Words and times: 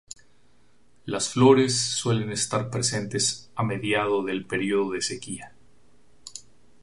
Las 1.05 1.29
flores 1.29 1.79
suelen 1.79 2.31
estar 2.31 2.71
presentes 2.71 3.51
a 3.55 3.61
mediado 3.61 4.23
del 4.23 4.47
periodo 4.47 4.93
de 4.93 5.01
sequía. 5.03 5.53